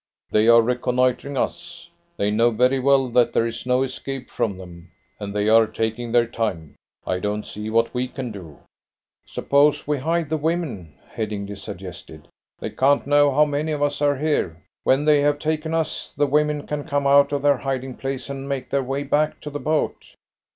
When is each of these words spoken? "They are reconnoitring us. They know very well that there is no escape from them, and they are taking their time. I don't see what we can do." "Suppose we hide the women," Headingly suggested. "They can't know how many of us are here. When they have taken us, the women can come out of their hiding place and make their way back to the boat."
"They 0.31 0.47
are 0.47 0.63
reconnoitring 0.63 1.37
us. 1.37 1.87
They 2.17 2.31
know 2.31 2.49
very 2.49 2.79
well 2.79 3.07
that 3.09 3.33
there 3.33 3.45
is 3.45 3.67
no 3.67 3.83
escape 3.83 4.31
from 4.31 4.57
them, 4.57 4.89
and 5.19 5.31
they 5.31 5.47
are 5.47 5.67
taking 5.67 6.11
their 6.11 6.25
time. 6.25 6.73
I 7.05 7.19
don't 7.19 7.45
see 7.45 7.69
what 7.69 7.93
we 7.93 8.07
can 8.07 8.31
do." 8.31 8.57
"Suppose 9.27 9.85
we 9.87 9.99
hide 9.99 10.31
the 10.31 10.37
women," 10.37 10.95
Headingly 11.11 11.55
suggested. 11.55 12.27
"They 12.57 12.71
can't 12.71 13.05
know 13.05 13.31
how 13.31 13.45
many 13.45 13.71
of 13.73 13.83
us 13.83 14.01
are 14.01 14.17
here. 14.17 14.63
When 14.85 15.05
they 15.05 15.21
have 15.21 15.37
taken 15.37 15.75
us, 15.75 16.15
the 16.15 16.25
women 16.25 16.65
can 16.65 16.83
come 16.85 17.05
out 17.05 17.31
of 17.31 17.43
their 17.43 17.57
hiding 17.57 17.93
place 17.97 18.27
and 18.27 18.49
make 18.49 18.71
their 18.71 18.81
way 18.81 19.03
back 19.03 19.39
to 19.41 19.51
the 19.51 19.59
boat." 19.59 20.15